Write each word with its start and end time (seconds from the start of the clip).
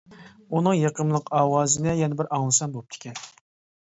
ئۇنىڭ 0.59 0.77
يېقىملىق 0.77 1.29
ئاۋازىنى 1.41 1.95
يەنە 1.99 2.19
بىر 2.23 2.33
ئاڭلىسام 2.39 2.77
بوپتىكەن. 2.79 3.23